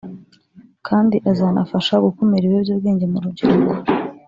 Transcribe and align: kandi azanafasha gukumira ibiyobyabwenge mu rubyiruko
kandi 0.87 1.15
azanafasha 1.31 1.93
gukumira 2.05 2.43
ibiyobyabwenge 2.45 3.05
mu 3.11 3.17
rubyiruko 3.23 3.73